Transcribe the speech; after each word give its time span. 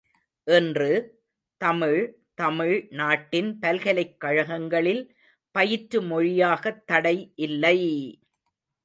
இன்று, 0.47 0.87
தமிழ், 1.61 1.99
தமிழ் 2.33 2.87
நாட்டின் 2.91 3.59
பல்கலைக் 3.59 4.17
கழகங்களில் 4.19 5.03
பயிற்று 5.55 6.01
மொழியாகத் 6.01 6.87
தடை 6.87 7.15
இல்லை! 7.39 7.77